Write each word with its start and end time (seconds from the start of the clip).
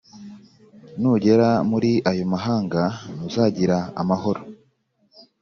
Nugera 0.99 1.49
muri 1.69 1.91
ayo 2.09 2.25
mahanga, 2.33 2.81
ntuzagira 3.13 3.77
amahoro 4.01 4.41